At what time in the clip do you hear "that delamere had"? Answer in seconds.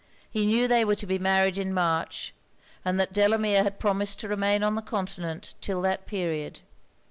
2.99-3.77